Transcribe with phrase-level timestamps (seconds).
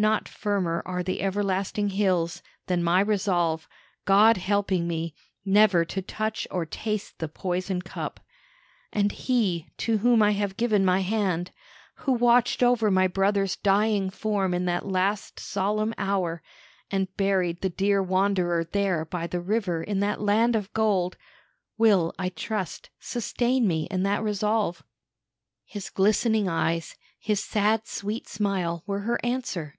[0.00, 3.66] Not firmer are the everlasting hills than my resolve,
[4.04, 5.12] God helping me,
[5.44, 8.20] never to touch or taste the poison cup.
[8.92, 11.50] And he to whom I have given my hand,
[11.96, 16.44] who watched over my brother's dying form in that last solemn hour,
[16.92, 21.16] and buried the dear wanderer there by the river in that land of gold,
[21.76, 24.84] will, I trust, sustain me in that resolve."
[25.64, 29.74] His glistening eyes, his sad, sweet smile, were her answer.